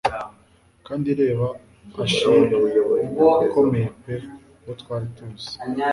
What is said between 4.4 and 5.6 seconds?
uwo twari tuzi.